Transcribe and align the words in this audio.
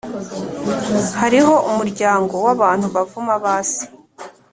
“hariho 1.19 1.53
umuryango 1.69 2.33
w’abantu 2.45 2.85
bavuma 2.95 3.33
ba 3.43 3.55
se 3.71 3.83